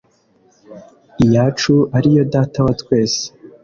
iyacu 1.23 1.73
ari 1.97 2.09
yo 2.15 2.23
data 2.33 2.59
wa 2.65 2.73
twese 2.81 3.23